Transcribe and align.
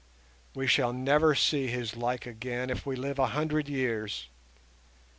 We 0.55 0.65
shall 0.65 0.93
never 0.93 1.35
see 1.35 1.67
his 1.67 1.95
like 1.95 2.25
again 2.25 2.71
if 2.71 2.87
we 2.87 2.95
live 2.95 3.19
a 3.19 3.27
hundred 3.37 3.69
years. 3.69 4.29